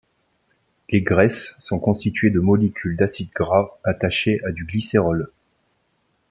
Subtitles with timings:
[0.89, 5.29] Les graisses sont constituées de molécules d'acides gras attachées à du glycérol.